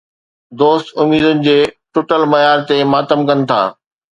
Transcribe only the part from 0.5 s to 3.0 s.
دوست اميدن جي ٽٽل معيار تي